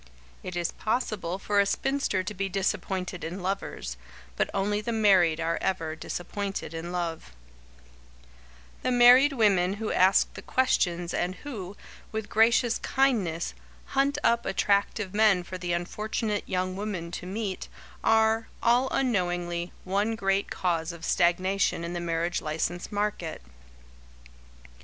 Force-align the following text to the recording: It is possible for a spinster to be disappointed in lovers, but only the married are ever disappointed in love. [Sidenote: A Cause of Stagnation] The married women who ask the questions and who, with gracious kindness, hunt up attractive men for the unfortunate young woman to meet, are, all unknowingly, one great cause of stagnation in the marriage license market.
It 0.41 0.55
is 0.55 0.71
possible 0.71 1.37
for 1.37 1.59
a 1.59 1.65
spinster 1.67 2.23
to 2.23 2.33
be 2.33 2.49
disappointed 2.49 3.23
in 3.23 3.43
lovers, 3.43 3.97
but 4.35 4.49
only 4.51 4.81
the 4.81 4.91
married 4.91 5.39
are 5.39 5.59
ever 5.61 5.95
disappointed 5.95 6.73
in 6.73 6.91
love. 6.91 7.33
[Sidenote: 7.83 7.83
A 7.83 7.85
Cause 7.85 7.89
of 8.15 8.81
Stagnation] 8.81 8.81
The 8.81 9.05
married 9.05 9.33
women 9.33 9.73
who 9.73 9.91
ask 9.91 10.33
the 10.33 10.41
questions 10.41 11.13
and 11.13 11.35
who, 11.35 11.77
with 12.11 12.29
gracious 12.29 12.79
kindness, 12.79 13.53
hunt 13.85 14.17
up 14.23 14.47
attractive 14.47 15.13
men 15.13 15.43
for 15.43 15.59
the 15.59 15.73
unfortunate 15.73 16.49
young 16.49 16.75
woman 16.75 17.11
to 17.11 17.27
meet, 17.27 17.67
are, 18.03 18.47
all 18.63 18.87
unknowingly, 18.89 19.71
one 19.83 20.15
great 20.15 20.49
cause 20.49 20.91
of 20.91 21.05
stagnation 21.05 21.83
in 21.83 21.93
the 21.93 21.99
marriage 21.99 22.41
license 22.41 22.91
market. 22.91 23.43